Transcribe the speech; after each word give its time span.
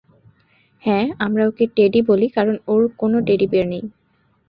হ্যাঁ, 0.83 1.05
আমরা 1.19 1.43
ওকে 1.47 1.65
টেডি 1.75 1.99
বলি 2.09 2.27
কারণ 2.29 2.55
ওর 2.67 2.81
কোনও 2.99 3.17
টেডি 3.27 3.45
বিয়ার 3.51 3.67
নেই। 3.67 3.83